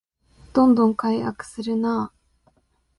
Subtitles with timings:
[0.53, 2.13] どんどん改悪するなあ